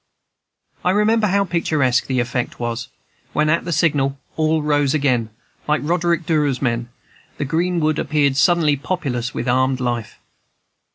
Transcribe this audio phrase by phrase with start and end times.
[0.83, 2.87] I remember how picturesque the effect was,
[3.33, 5.29] when, at the signal, all rose again,
[5.67, 6.89] like Roderick Dhu's men, and
[7.37, 10.17] the green wood appeared suddenly populous with armed life.